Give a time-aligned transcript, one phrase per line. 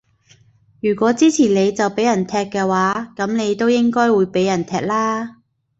[0.81, 5.37] 如果支持你就畀人踢嘅話，噉你都應該會畀人踢啦